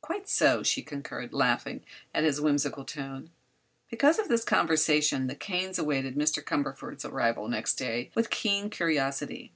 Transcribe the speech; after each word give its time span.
"Quite 0.00 0.28
so," 0.28 0.62
she 0.62 0.80
concurred, 0.80 1.34
laughing 1.34 1.84
at 2.14 2.22
his 2.22 2.40
whimsical 2.40 2.84
tone. 2.84 3.30
Because 3.90 4.16
of 4.20 4.28
this 4.28 4.44
conversation 4.44 5.26
the 5.26 5.34
Kanes 5.34 5.76
awaited 5.76 6.14
Mr. 6.14 6.40
Cumberford's 6.40 7.04
arrival 7.04 7.48
next 7.48 7.74
day 7.74 8.12
with 8.14 8.30
keen 8.30 8.70
curiosity. 8.70 9.54